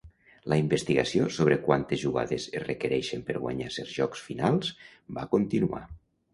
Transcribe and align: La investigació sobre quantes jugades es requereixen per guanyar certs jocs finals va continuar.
La 0.51 0.55
investigació 0.61 1.27
sobre 1.35 1.57
quantes 1.67 2.01
jugades 2.05 2.49
es 2.61 2.65
requereixen 2.65 3.23
per 3.29 3.37
guanyar 3.45 3.71
certs 3.79 3.95
jocs 4.01 4.27
finals 4.33 4.75
va 5.21 5.31
continuar. 5.39 5.87